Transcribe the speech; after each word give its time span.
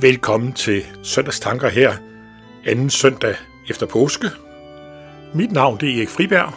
Velkommen 0.00 0.52
til 0.52 0.86
Søndagstanker 1.02 1.68
her, 1.68 1.96
anden 2.66 2.90
søndag 2.90 3.36
efter 3.70 3.86
påske. 3.86 4.26
Mit 5.34 5.52
navn 5.52 5.80
det 5.80 5.90
er 5.90 5.96
Erik 5.96 6.08
Friberg, 6.08 6.54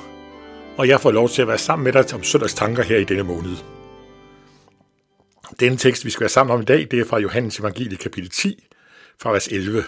og 0.77 0.87
jeg 0.87 1.01
får 1.01 1.11
lov 1.11 1.29
til 1.29 1.41
at 1.41 1.47
være 1.47 1.57
sammen 1.57 1.83
med 1.83 1.93
dig 1.93 2.13
om 2.13 2.23
Søndagstanker 2.23 2.83
her 2.83 2.97
i 2.97 3.03
denne 3.03 3.23
måned. 3.23 3.57
Denne 5.59 5.77
tekst, 5.77 6.05
vi 6.05 6.09
skal 6.09 6.21
være 6.21 6.29
sammen 6.29 6.53
om 6.53 6.61
i 6.61 6.65
dag, 6.65 6.87
det 6.91 6.99
er 6.99 7.05
fra 7.05 7.19
Johannes 7.19 7.59
Evangelie 7.59 7.97
kapitel 7.97 8.29
10, 8.29 8.67
fra 9.21 9.31
vers 9.31 9.47
11. 9.47 9.83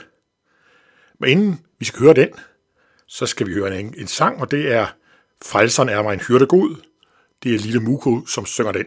Men 1.19 1.29
inden 1.29 1.59
vi 1.79 1.85
skal 1.85 1.99
høre 1.99 2.13
den, 2.13 2.29
så 3.07 3.25
skal 3.25 3.47
vi 3.47 3.53
høre 3.53 3.79
en, 3.79 3.93
en 3.97 4.07
sang, 4.07 4.41
og 4.41 4.51
det 4.51 4.73
er 4.73 4.87
Frelseren 5.45 5.89
er 5.89 6.03
mig 6.03 6.13
en 6.13 6.21
hyrdegod. 6.27 6.75
Det 7.43 7.55
er 7.55 7.59
Lille 7.59 7.79
Muko, 7.79 8.25
som 8.25 8.45
synger 8.45 8.71
den. 8.71 8.85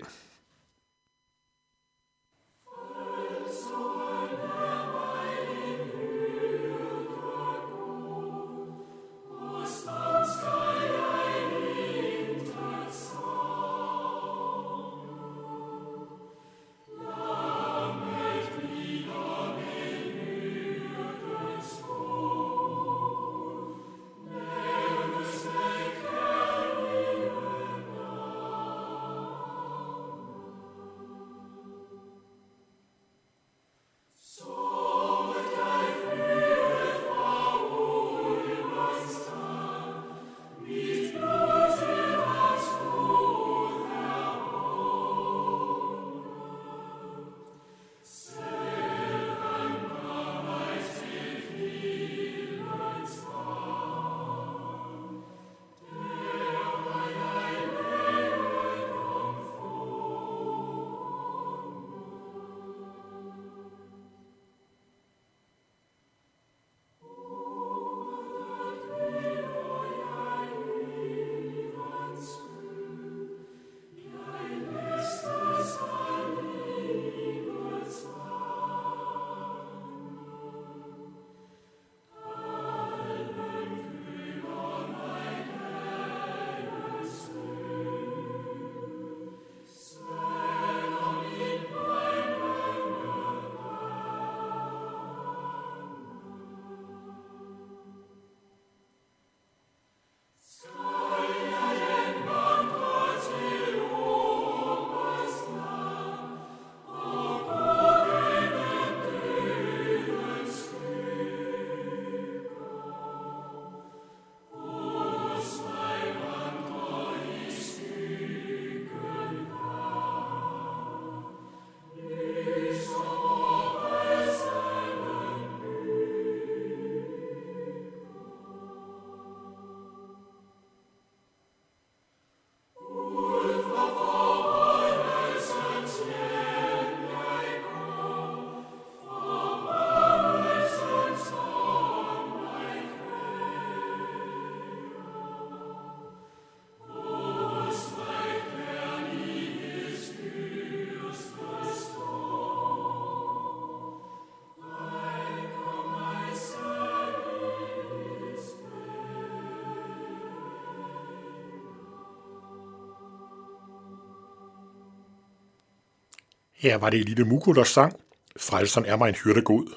Her 166.59 166.77
var 166.77 166.91
det 166.91 167.05
lille 167.05 167.25
Muko, 167.25 167.53
der 167.53 167.65
sang, 167.65 168.01
Frelseren 168.37 168.87
er 168.87 168.97
mig 168.97 169.09
en 169.09 169.15
hyrdegod. 169.15 169.75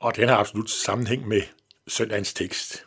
Og 0.00 0.16
den 0.16 0.28
har 0.28 0.36
absolut 0.36 0.70
sammenhæng 0.70 1.28
med 1.28 1.42
søndagens 1.88 2.34
tekst. 2.34 2.84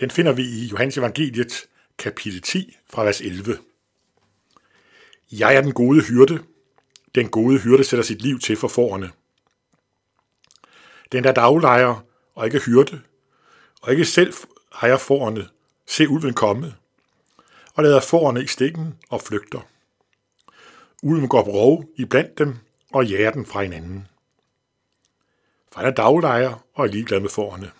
Den 0.00 0.10
finder 0.10 0.32
vi 0.32 0.42
i 0.42 0.66
Johannes 0.66 0.98
Evangeliet, 0.98 1.66
kapitel 1.98 2.42
10, 2.42 2.76
fra 2.90 3.04
vers 3.04 3.20
11. 3.20 3.58
Jeg 5.32 5.54
er 5.54 5.60
den 5.60 5.72
gode 5.72 6.02
hyrde. 6.02 6.44
Den 7.14 7.28
gode 7.28 7.58
hyrde 7.58 7.84
sætter 7.84 8.04
sit 8.04 8.22
liv 8.22 8.38
til 8.38 8.56
for 8.56 8.68
forerne. 8.68 9.10
Den 11.12 11.24
der 11.24 11.32
daglejer 11.32 12.04
og 12.34 12.46
ikke 12.46 12.58
hyrde, 12.58 13.00
og 13.82 13.92
ikke 13.92 14.04
selv 14.04 14.34
ejer 14.82 14.96
forerne, 14.96 15.48
se 15.86 16.08
ulven 16.08 16.34
komme, 16.34 16.74
og 17.74 17.82
lader 17.82 18.00
forerne 18.00 18.42
i 18.42 18.46
stikken 18.46 18.94
og 19.08 19.20
flygter. 19.20 19.60
Ulven 21.02 21.28
går 21.28 21.44
på 21.44 21.50
rov 21.50 21.84
i 21.96 22.04
blandt 22.04 22.38
dem 22.38 22.58
og 22.92 23.06
jager 23.06 23.30
den 23.30 23.46
fra 23.46 23.62
hinanden. 23.62 24.08
For 25.72 25.80
han 25.80 25.88
er 25.88 25.94
daglejer 25.94 26.66
og 26.74 26.86
er 26.86 26.90
ligeglad 26.90 27.20
med 27.20 27.28
forerne. 27.28 27.70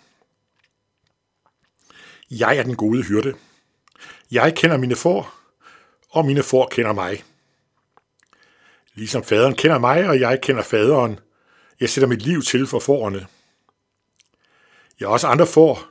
Jeg 2.31 2.57
er 2.57 2.63
den 2.63 2.75
gode 2.75 3.03
hyrde. 3.03 3.33
Jeg 4.31 4.55
kender 4.55 4.77
mine 4.77 4.95
får, 4.95 5.35
og 6.09 6.25
mine 6.25 6.43
får 6.43 6.67
kender 6.71 6.93
mig. 6.93 7.23
Ligesom 8.93 9.23
faderen 9.23 9.55
kender 9.55 9.79
mig, 9.79 10.07
og 10.09 10.19
jeg 10.19 10.41
kender 10.41 10.63
faderen. 10.63 11.19
Jeg 11.79 11.89
sætter 11.89 12.07
mit 12.07 12.21
liv 12.21 12.41
til 12.41 12.67
for 12.67 12.79
forerne. 12.79 13.27
Jeg 14.99 15.07
har 15.07 15.13
også 15.13 15.27
andre 15.27 15.47
får, 15.47 15.85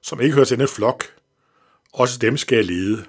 som 0.00 0.20
ikke 0.20 0.34
hører 0.34 0.44
til 0.44 0.56
denne 0.56 0.68
flok. 0.68 1.04
Også 1.92 2.18
dem 2.18 2.36
skal 2.36 2.56
jeg 2.56 2.64
lede. 2.64 3.04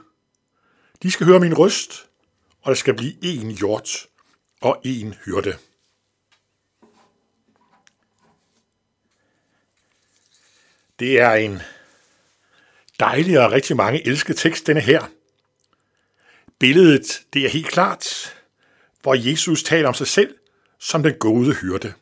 De 1.03 1.11
skal 1.11 1.25
høre 1.25 1.39
min 1.39 1.57
røst, 1.57 2.05
og 2.65 2.69
der 2.69 2.75
skal 2.75 2.95
blive 2.95 3.13
én 3.13 3.57
hjort 3.57 4.07
og 4.61 4.81
én 4.85 5.25
hyrde. 5.25 5.57
Det 10.99 11.19
er 11.19 11.31
en 11.31 11.61
dejlig 12.99 13.39
og 13.39 13.51
rigtig 13.51 13.75
mange 13.75 14.07
elsket 14.07 14.37
tekst, 14.37 14.67
denne 14.67 14.81
her. 14.81 15.09
Billedet, 16.59 17.25
det 17.33 17.45
er 17.45 17.49
helt 17.49 17.67
klart, 17.67 18.35
hvor 19.01 19.13
Jesus 19.29 19.63
taler 19.63 19.87
om 19.87 19.93
sig 19.93 20.07
selv 20.07 20.37
som 20.79 21.03
den 21.03 21.19
gode 21.19 21.53
hyrde. 21.53 21.93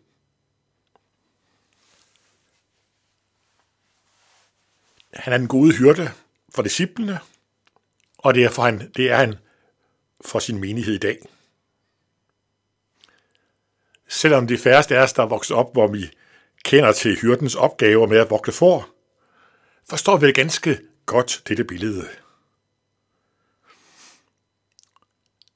Han 5.13 5.33
er 5.33 5.37
den 5.37 5.47
gode 5.47 5.75
hyrde 5.77 6.11
for 6.55 6.61
disciplene, 6.61 7.19
og 8.17 8.33
det 8.33 8.43
er, 8.43 8.49
for 8.49 8.63
han, 8.63 8.91
det 8.91 9.11
er 9.11 9.15
han 9.15 9.37
for 10.25 10.39
sin 10.39 10.59
menighed 10.59 10.93
i 10.93 10.97
dag. 10.97 11.17
Selvom 14.07 14.47
de 14.47 14.57
færreste 14.57 14.97
af 14.97 15.03
os, 15.03 15.13
der 15.13 15.23
er 15.23 15.27
vokset 15.27 15.57
op, 15.57 15.73
hvor 15.73 15.87
vi 15.87 16.11
kender 16.63 16.91
til 16.91 17.19
hyrdens 17.19 17.55
opgaver 17.55 18.07
med 18.07 18.17
at 18.17 18.29
vogte 18.29 18.51
for, 18.51 18.89
forstår 19.89 20.17
vi 20.17 20.31
ganske 20.31 20.79
godt 21.05 21.43
dette 21.47 21.63
billede. 21.63 22.09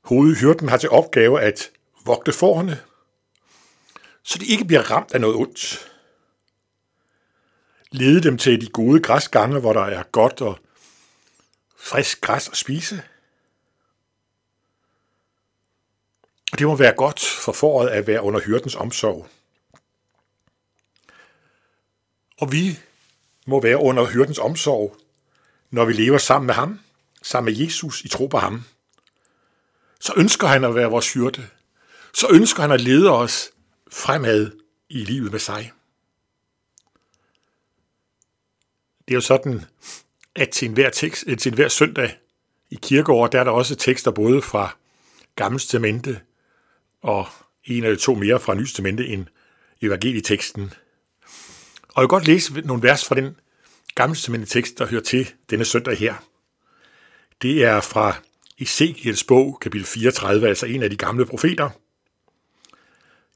Hovedhyrden 0.01 0.69
har 0.69 0.77
til 0.77 0.89
opgave 0.89 1.41
at 1.41 1.71
vogte 2.05 2.33
forerne, 2.33 2.81
så 4.23 4.37
de 4.37 4.45
ikke 4.45 4.65
bliver 4.65 4.91
ramt 4.91 5.13
af 5.13 5.21
noget 5.21 5.35
ondt. 5.35 5.91
Lede 7.91 8.23
dem 8.23 8.37
til 8.37 8.61
de 8.61 8.67
gode 8.67 9.01
græsgange, 9.01 9.59
hvor 9.59 9.73
der 9.73 9.81
er 9.81 10.03
godt 10.03 10.41
og 10.41 10.59
frisk 11.77 12.21
græs 12.21 12.49
at 12.49 12.57
spise. 12.57 13.03
Og 16.57 16.59
det 16.59 16.67
må 16.67 16.75
være 16.75 16.93
godt 16.93 17.19
for 17.19 17.51
foråret 17.51 17.89
at 17.89 18.07
være 18.07 18.21
under 18.21 18.39
hyrdens 18.39 18.75
omsorg. 18.75 19.27
Og 22.37 22.51
vi 22.51 22.79
må 23.47 23.61
være 23.61 23.77
under 23.77 24.05
hyrdens 24.05 24.39
omsorg, 24.39 24.97
når 25.71 25.85
vi 25.85 25.93
lever 25.93 26.17
sammen 26.17 26.45
med 26.45 26.55
ham, 26.55 26.79
sammen 27.21 27.53
med 27.53 27.61
Jesus 27.61 28.01
i 28.01 28.07
tro 28.07 28.27
på 28.27 28.37
ham. 28.37 28.63
Så 29.99 30.13
ønsker 30.17 30.47
han 30.47 30.63
at 30.63 30.75
være 30.75 30.89
vores 30.89 31.13
hyrde. 31.13 31.47
Så 32.13 32.27
ønsker 32.31 32.61
han 32.61 32.71
at 32.71 32.81
lede 32.81 33.11
os 33.11 33.49
fremad 33.91 34.51
i 34.89 35.03
livet 35.03 35.31
med 35.31 35.39
sig. 35.39 35.71
Det 39.07 39.13
er 39.13 39.15
jo 39.15 39.21
sådan, 39.21 39.65
at 40.35 40.49
til 40.49 40.67
enhver, 40.67 40.89
tekst, 40.89 41.25
til 41.39 41.47
enhver 41.49 41.67
søndag 41.67 42.17
i 42.69 42.79
kirkeår, 42.81 43.27
der 43.27 43.39
er 43.39 43.43
der 43.43 43.51
også 43.51 43.75
tekster 43.75 44.11
både 44.11 44.41
fra 44.41 44.75
Gamle 45.35 45.59
Testamente 45.59 46.21
og 47.01 47.27
en 47.63 47.83
eller 47.83 47.97
to 47.97 48.15
mere 48.15 48.39
fra 48.39 48.53
Nye 48.53 48.65
Testamente 48.65 49.07
end 49.07 49.25
evangelieteksten. 49.81 50.73
Og 51.89 51.95
jeg 51.95 52.01
vil 52.01 52.07
godt 52.07 52.27
læse 52.27 52.61
nogle 52.61 52.83
vers 52.83 53.05
fra 53.05 53.15
den 53.15 53.35
gamle 53.95 54.15
testamente 54.15 54.47
tekst, 54.47 54.79
der 54.79 54.85
hører 54.85 55.01
til 55.01 55.33
denne 55.49 55.65
søndag 55.65 55.97
her. 55.97 56.15
Det 57.41 57.63
er 57.63 57.81
fra 57.81 58.15
Ezekiels 58.59 59.23
bog, 59.23 59.57
kapitel 59.61 59.87
34, 59.87 60.47
altså 60.47 60.65
en 60.65 60.83
af 60.83 60.89
de 60.89 60.97
gamle 60.97 61.25
profeter. 61.25 61.69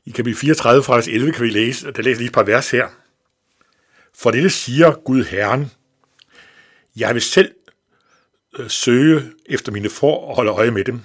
I 0.06 0.12
kapitel 0.12 0.40
34 0.40 0.84
fra 0.84 0.98
11 0.98 1.34
kan 1.34 1.46
vi 1.46 1.50
læse, 1.50 1.92
der 1.92 2.02
læser 2.02 2.18
lige 2.18 2.28
et 2.28 2.34
par 2.34 2.44
vers 2.44 2.72
her. 2.72 2.88
For 4.16 4.31
det 4.31 4.52
siger 4.52 4.92
Gud 5.06 5.24
Herren, 5.24 5.72
jeg 6.96 7.13
vil 7.13 7.22
selv 7.22 7.56
øh, 8.60 8.69
søge 8.69 9.31
efter 9.46 9.72
mine 9.72 9.90
får 9.90 10.28
og 10.28 10.36
holde 10.36 10.52
øje 10.52 10.72
med 10.72 10.84
dem. 10.84 11.02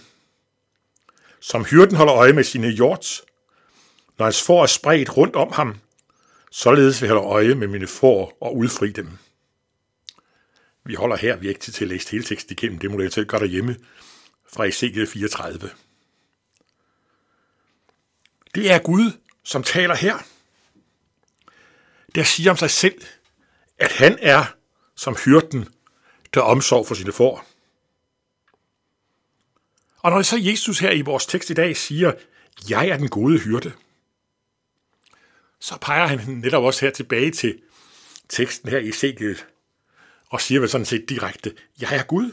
Som 1.46 1.64
hyrden 1.64 1.96
holder 1.96 2.14
øje 2.14 2.32
med 2.32 2.44
sine 2.44 2.70
hjorts, 2.70 3.24
når 4.18 4.26
hans 4.26 4.42
får 4.42 4.62
er 4.62 4.66
spredt 4.66 5.16
rundt 5.16 5.36
om 5.36 5.52
ham, 5.52 5.78
således 6.50 7.02
vil 7.02 7.06
jeg 7.06 7.16
holde 7.16 7.28
øje 7.28 7.54
med 7.54 7.66
mine 7.68 7.86
får 7.86 8.38
og 8.40 8.56
udfri 8.56 8.92
dem. 8.92 9.18
Vi 10.84 10.94
holder 10.94 11.16
her, 11.16 11.36
vi 11.36 11.46
er 11.46 11.48
ikke 11.48 11.60
til 11.60 11.84
at 11.84 11.88
læse 11.88 12.10
hele 12.10 12.24
teksten 12.24 12.52
igennem, 12.52 12.78
det 12.78 12.90
må 12.90 12.96
jeg 12.96 13.04
altså 13.04 13.14
selv 13.14 13.26
gøre 13.26 13.40
derhjemme 13.40 13.76
fra 14.52 14.64
Ezekiel 14.64 15.06
34. 15.06 15.70
Det 18.54 18.70
er 18.70 18.78
Gud, 18.78 19.12
som 19.44 19.62
taler 19.62 19.94
her. 19.94 20.18
Der 22.14 22.22
siger 22.22 22.50
om 22.50 22.56
sig 22.56 22.70
selv, 22.70 23.02
at 23.78 23.92
han 23.92 24.18
er 24.20 24.44
som 24.96 25.16
hyrden, 25.24 25.68
der 26.34 26.40
omsorg 26.40 26.86
for 26.86 26.94
sine 26.94 27.12
får. 27.12 27.55
Og 30.06 30.12
når 30.12 30.22
så 30.22 30.36
Jesus 30.36 30.78
her 30.78 30.90
i 30.90 31.00
vores 31.00 31.26
tekst 31.26 31.50
i 31.50 31.54
dag 31.54 31.76
siger, 31.76 32.12
jeg 32.68 32.88
er 32.88 32.96
den 32.96 33.08
gode 33.08 33.38
hyrde, 33.38 33.72
så 35.60 35.78
peger 35.80 36.06
han 36.06 36.28
netop 36.28 36.64
også 36.64 36.84
her 36.84 36.92
tilbage 36.92 37.30
til 37.30 37.60
teksten 38.28 38.68
her 38.68 38.78
i 38.78 38.88
Ezekiel, 38.88 39.42
og 40.30 40.40
siger 40.40 40.60
vel 40.60 40.68
sådan 40.68 40.84
set 40.84 41.08
direkte, 41.08 41.54
jeg 41.80 41.96
er 41.96 42.02
Gud. 42.02 42.32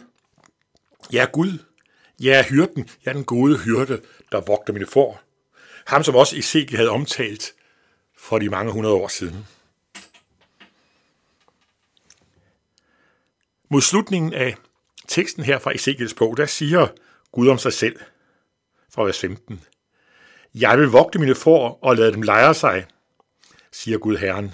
Jeg 1.12 1.22
er 1.22 1.26
Gud. 1.26 1.58
Jeg 2.20 2.40
er 2.40 2.44
hyrden. 2.44 2.90
Jeg 3.06 3.12
er 3.12 3.14
den 3.14 3.26
gode 3.26 3.58
hyrde, 3.58 4.02
der 4.32 4.42
vogter 4.42 4.74
mine 4.74 4.88
får. 4.88 5.22
Ham, 5.88 6.04
som 6.04 6.16
også 6.16 6.38
Ezekiel 6.38 6.78
havde 6.78 6.90
omtalt 6.90 7.54
for 8.18 8.40
de 8.40 8.50
mange 8.50 8.72
hundrede 8.72 8.96
år 8.96 9.08
siden. 9.08 9.48
Mod 13.70 13.82
slutningen 13.82 14.34
af 14.34 14.56
teksten 15.08 15.44
her 15.44 15.60
fra 15.60 15.76
Ezekiels 15.76 16.14
bog, 16.14 16.38
der 16.38 16.46
siger 16.46 16.88
Gud 17.34 17.48
om 17.48 17.58
sig 17.58 17.74
selv, 17.74 18.00
fra 18.90 19.04
vers 19.04 19.20
15. 19.20 19.62
Jeg 20.54 20.80
vil 20.80 20.88
vogte 20.88 21.20
mine 21.20 21.36
får 21.36 21.80
og 21.82 21.96
lade 21.96 22.12
dem 22.14 22.22
lejre 22.22 22.54
sig, 22.54 22.88
siger 23.72 23.98
Gud 23.98 24.18
Herren. 24.18 24.54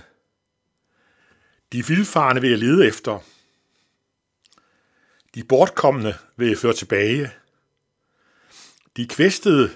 De 1.71 1.87
vildfarne 1.87 2.41
vil 2.41 2.49
jeg 2.49 2.59
lede 2.59 2.87
efter. 2.87 3.19
De 5.35 5.43
bortkommende 5.43 6.15
vil 6.37 6.47
jeg 6.47 6.57
føre 6.57 6.73
tilbage. 6.73 7.31
De 8.97 9.07
kvæstede, 9.07 9.75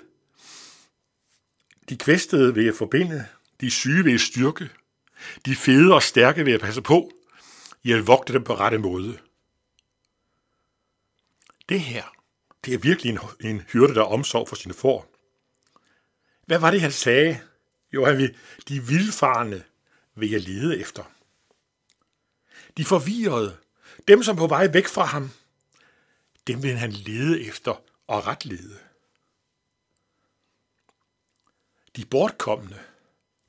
de 1.89 1.97
kvæstede 1.97 2.53
vil 2.53 2.65
jeg 2.65 2.75
forbinde. 2.75 3.25
De 3.61 3.71
syge 3.71 4.03
vil 4.03 4.11
jeg 4.11 4.19
styrke. 4.19 4.69
De 5.45 5.55
fede 5.55 5.93
og 5.93 6.03
stærke 6.03 6.43
vil 6.43 6.51
jeg 6.51 6.59
passe 6.59 6.81
på. 6.81 7.11
Jeg 7.83 7.97
vil 7.97 8.05
vogte 8.05 8.33
dem 8.33 8.43
på 8.43 8.55
rette 8.55 8.77
måde. 8.77 9.19
Det 11.69 11.79
her, 11.79 12.22
det 12.65 12.73
er 12.73 12.77
virkelig 12.77 13.09
en, 13.09 13.19
en 13.41 13.61
hyrde, 13.61 13.95
der 13.95 14.01
omsorg 14.01 14.49
for 14.49 14.55
sine 14.55 14.73
får. 14.73 15.13
Hvad 16.45 16.59
var 16.59 16.71
det, 16.71 16.81
han 16.81 16.91
sagde? 16.91 17.39
Jo, 17.93 18.05
han 18.05 18.17
vil, 18.17 18.37
de 18.67 18.83
vildfarne 18.83 19.63
vil 20.15 20.31
jeg 20.31 20.41
lede 20.41 20.79
efter. 20.79 21.03
De 22.77 22.85
forvirrede, 22.85 23.57
dem 24.07 24.23
som 24.23 24.35
på 24.35 24.47
vej 24.47 24.67
væk 24.67 24.87
fra 24.87 25.05
ham, 25.05 25.31
dem 26.47 26.63
vil 26.63 26.77
han 26.77 26.91
lede 26.91 27.41
efter 27.41 27.81
og 28.07 28.27
retlede. 28.27 28.79
De 31.95 32.05
bortkommende 32.05 32.79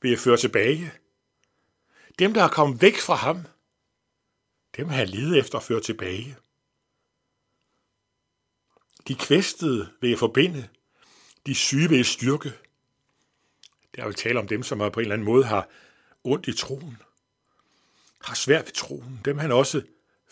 vil 0.03 0.11
jeg 0.11 0.19
føre 0.19 0.37
tilbage. 0.37 0.93
Dem, 2.19 2.35
der 2.35 2.43
er 2.43 2.49
kommet 2.49 2.83
væk 2.83 2.99
fra 2.99 3.15
ham, 3.15 3.47
dem 4.77 4.89
vil 4.89 4.97
han 4.97 5.09
lede 5.09 5.39
efter 5.39 5.59
og 5.59 5.65
føre 5.65 5.81
tilbage. 5.81 6.37
De 9.09 9.15
kvæstede 9.15 9.93
vil 10.01 10.11
jeg 10.11 10.19
forbinde. 10.19 10.69
De 11.47 11.55
syge 11.55 11.89
vil 11.89 11.97
jeg 11.97 12.07
styrke. 12.07 12.53
Der 13.95 14.03
er 14.03 14.07
jo 14.07 14.13
tale 14.13 14.39
om 14.39 14.49
dem, 14.49 14.63
som 14.63 14.79
på 14.79 14.85
en 14.85 15.01
eller 15.01 15.15
anden 15.15 15.27
måde 15.27 15.45
har 15.45 15.69
ondt 16.25 16.49
i 16.49 16.53
troen. 16.53 17.03
Har 18.21 18.35
svært 18.35 18.65
ved 18.65 18.73
troen. 18.73 19.21
Dem 19.25 19.39
han 19.39 19.53
også 19.53 19.83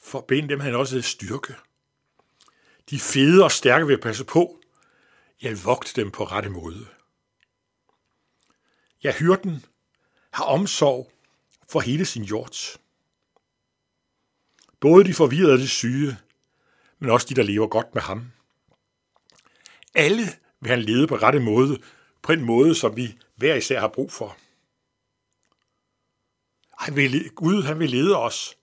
forbinde, 0.02 0.49
dem 0.49 0.61
han 0.61 0.75
også 0.75 1.02
styrke. 1.02 1.55
De 2.91 3.00
fede 3.00 3.45
og 3.45 3.52
stærke 3.52 3.87
vil 3.87 4.00
passe 4.00 4.25
på. 4.25 4.59
Jeg 5.43 5.50
vil 5.50 5.62
vogte 5.62 6.00
dem 6.00 6.11
på 6.11 6.25
rette 6.25 6.49
måde. 6.49 6.87
Jeg 9.02 9.14
hyrden 9.14 9.64
har 10.31 10.45
omsorg 10.45 11.12
for 11.69 11.81
hele 11.81 12.05
sin 12.05 12.25
hjort. 12.25 12.79
Både 14.81 15.05
de 15.05 15.14
forvirrede 15.14 15.52
og 15.52 15.59
de 15.59 15.69
syge, 15.69 16.19
men 16.99 17.11
også 17.11 17.26
de, 17.31 17.35
der 17.35 17.43
lever 17.43 17.67
godt 17.67 17.95
med 17.95 18.02
ham. 18.02 18.33
Alle 19.94 20.22
vil 20.61 20.70
han 20.70 20.82
lede 20.82 21.06
på 21.06 21.16
rette 21.16 21.40
måde, 21.40 21.78
på 22.22 22.32
en 22.32 22.44
måde, 22.44 22.75
som 22.75 22.96
vi 22.96 23.18
hver 23.37 23.54
især 23.54 23.80
har 23.80 23.88
brug 23.88 24.12
for. 24.12 24.37
Han 26.78 26.96
vil, 26.96 27.30
Gud 27.30 27.62
han 27.62 27.78
vil 27.78 27.90
lede 27.90 28.16
os 28.16 28.56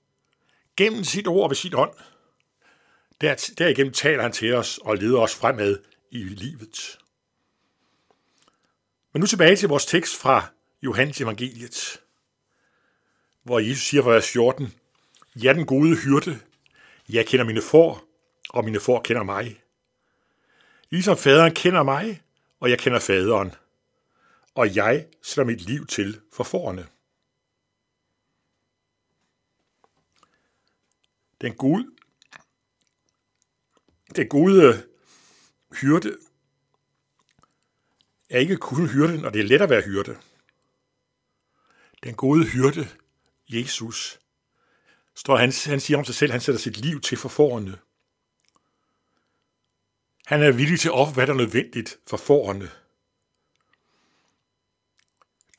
gennem 0.78 1.04
sit 1.04 1.28
ord 1.28 1.44
og 1.44 1.50
ved 1.50 1.56
sit 1.56 1.76
ånd. 1.76 1.94
Der, 3.22 3.54
derigennem 3.58 3.94
taler 3.94 4.22
han 4.22 4.32
til 4.32 4.54
os 4.54 4.78
og 4.78 4.98
leder 4.98 5.20
os 5.20 5.36
fremad 5.36 5.80
i 6.12 6.18
livet. 6.18 7.00
Men 9.14 9.20
nu 9.20 9.26
tilbage 9.26 9.56
til 9.56 9.70
vores 9.70 9.86
tekst 9.86 10.16
fra 10.16 10.48
Johannes 10.82 11.22
evangeliet, 11.22 12.02
hvor 13.44 13.60
Jesus 13.60 13.88
siger 13.88 14.04
fra 14.04 14.10
vers 14.10 14.32
14, 14.32 14.74
Jeg 15.36 15.50
er 15.50 15.54
den 15.54 15.66
gode 15.66 15.96
hyrde, 15.96 16.40
jeg 17.10 17.26
kender 17.26 17.46
mine 17.46 17.62
får, 17.62 18.04
og 18.50 18.66
mine 18.66 18.80
får 18.80 19.02
kender 19.02 19.24
mig. 19.24 19.62
Ligesom 20.90 21.18
faderen 21.18 21.54
kender 21.54 21.84
mig, 21.84 22.22
og 22.60 22.70
jeg 22.70 22.80
kender 22.80 23.00
faderen, 23.00 23.52
og 24.56 24.76
jeg 24.76 25.08
sætter 25.22 25.46
mit 25.46 25.62
liv 25.62 25.88
til 25.88 26.22
for 26.34 26.44
forerne. 26.44 26.88
Den 31.42 31.56
gode, 31.56 31.92
den 34.16 34.30
gode 34.30 34.88
hyrde 35.82 36.18
er 38.30 38.40
ikke 38.40 38.58
kun 38.58 38.88
hyrde, 38.88 39.22
når 39.22 39.30
det 39.30 39.42
er 39.42 39.46
let 39.46 39.62
at 39.62 39.70
være 39.70 39.82
hyrde. 39.82 40.18
Den 42.04 42.16
gode 42.16 42.46
hyrde, 42.46 42.88
Jesus, 43.50 44.20
står 45.16 45.38
han, 45.38 45.54
han 45.66 45.80
siger 45.80 45.98
om 45.98 46.06
sig 46.06 46.16
selv, 46.16 46.32
han 46.32 46.42
sætter 46.42 46.60
sit 46.60 46.78
liv 46.78 47.02
til 47.02 47.18
for 47.18 47.30
forerne. 47.30 47.78
Han 50.30 50.44
er 50.44 50.52
villig 50.52 50.80
til 50.80 50.88
at 50.88 50.94
ofre, 50.94 51.14
hvad 51.14 51.28
der 51.28 51.34
er 51.34 51.38
nødvendigt 51.38 51.98
for 52.08 52.18
forerne. 52.18 52.72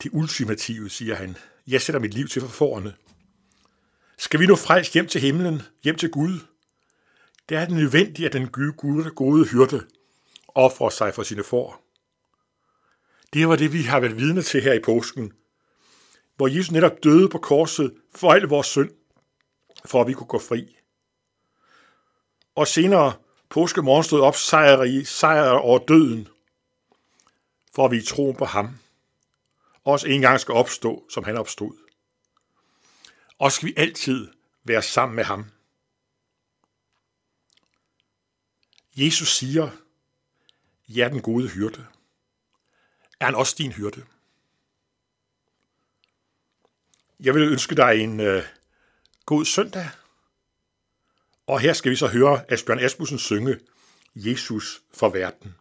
Det 0.03 0.11
ultimative, 0.13 0.89
siger 0.89 1.15
han. 1.15 1.37
Jeg 1.67 1.81
sætter 1.81 1.99
mit 1.99 2.13
liv 2.13 2.27
til 2.27 2.41
for 2.41 2.47
forerne. 2.47 2.95
Skal 4.17 4.39
vi 4.39 4.45
nu 4.45 4.55
frelst 4.55 4.93
hjem 4.93 5.07
til 5.07 5.21
himlen, 5.21 5.61
hjem 5.83 5.95
til 5.95 6.11
Gud? 6.11 6.39
Det 7.49 7.57
er 7.57 7.65
det 7.65 7.75
nødvendigt, 7.75 8.25
at 8.25 8.33
den 8.33 8.47
gode, 8.47 9.11
gode 9.11 9.47
hyrde 9.47 9.87
offrer 10.47 10.89
sig 10.89 11.13
for 11.13 11.23
sine 11.23 11.43
får. 11.43 11.85
Det 13.33 13.47
var 13.47 13.55
det, 13.55 13.73
vi 13.73 13.81
har 13.81 13.99
været 13.99 14.17
vidne 14.17 14.41
til 14.41 14.61
her 14.61 14.73
i 14.73 14.79
påsken, 14.79 15.33
hvor 16.35 16.47
Jesus 16.47 16.71
netop 16.71 17.03
døde 17.03 17.29
på 17.29 17.37
korset 17.37 17.95
for 18.15 18.33
al 18.33 18.41
vores 18.41 18.67
synd, 18.67 18.91
for 19.85 20.01
at 20.01 20.07
vi 20.07 20.13
kunne 20.13 20.27
gå 20.27 20.39
fri. 20.39 20.77
Og 22.55 22.67
senere 22.67 23.13
påskemorgen 23.51 24.03
stod 24.03 24.21
op 24.21 24.35
sejr, 24.35 24.83
i, 24.83 25.03
sejr 25.03 25.49
over 25.49 25.79
døden, 25.79 26.27
for 27.75 27.85
at 27.85 27.91
vi 27.91 27.97
i 27.97 28.05
troen 28.05 28.35
på 28.35 28.45
ham 28.45 28.79
også 29.83 30.07
en 30.07 30.21
gang 30.21 30.39
skal 30.39 30.53
opstå, 30.53 31.05
som 31.09 31.23
han 31.23 31.37
opstod. 31.37 31.73
Og 33.39 33.51
skal 33.51 33.67
vi 33.67 33.73
altid 33.77 34.27
være 34.63 34.81
sammen 34.81 35.15
med 35.15 35.23
ham. 35.23 35.45
Jesus 38.95 39.35
siger, 39.35 39.69
jeg 40.89 41.05
er 41.05 41.09
den 41.09 41.21
gode 41.21 41.47
hyrde. 41.47 41.85
Er 43.19 43.25
han 43.25 43.35
også 43.35 43.55
din 43.57 43.71
hyrde? 43.71 44.05
Jeg 47.19 47.33
vil 47.33 47.43
ønske 47.43 47.75
dig 47.75 48.03
en 48.03 48.19
øh, 48.19 48.43
god 49.25 49.45
søndag. 49.45 49.89
Og 51.47 51.59
her 51.59 51.73
skal 51.73 51.91
vi 51.91 51.95
så 51.95 52.07
høre 52.07 52.51
Asbjørn 52.51 52.79
Asmussen 52.79 53.19
synge 53.19 53.57
Jesus 54.15 54.81
for 54.93 55.09
verden. 55.09 55.55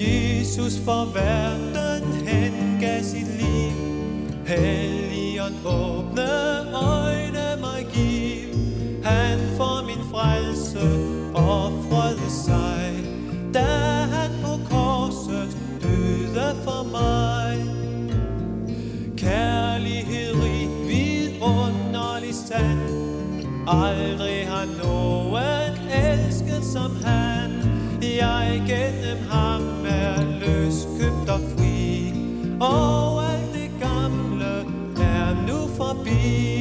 Jesus 0.00 0.78
for 0.84 1.04
verden 1.14 2.26
han 2.26 2.80
gav 2.80 3.02
sit 3.02 3.26
liv 3.26 3.72
Helligånd 5.42 5.66
åbne 5.66 6.30
øjne 6.74 7.60
mig 7.60 7.86
giv. 7.92 8.54
Han 9.04 9.38
for 9.56 9.86
min 9.86 10.04
frelse 10.10 10.80
offrede 11.34 12.30
sig. 12.30 12.92
Da 13.54 13.66
han 14.14 14.30
på 14.42 14.74
korset 14.74 15.56
døde 15.82 16.56
for 16.64 16.82
mig. 16.92 17.64
Kærlighed 19.16 20.34
rig 20.34 20.68
vidunderlig 20.88 22.34
sand. 22.34 22.80
Aldrig 23.68 24.48
har 24.48 24.66
nogen 24.84 25.90
elsket 25.90 26.64
som 26.64 26.96
han. 27.04 27.50
Jeg 28.02 28.62
gennem 28.66 29.28
ham 29.30 29.62
er 29.86 30.38
løskøbt 30.40 31.28
og 31.28 31.40
fri. 31.56 32.12
Og 32.60 33.11
nu 36.12 36.51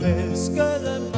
leve 0.00 0.36
for 0.36 0.78
dig 0.78 1.17